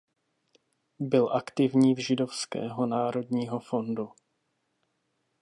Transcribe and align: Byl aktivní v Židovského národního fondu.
Byl 0.99 1.35
aktivní 1.37 1.95
v 1.95 1.97
Židovského 1.99 2.85
národního 2.85 3.59
fondu. 3.59 4.09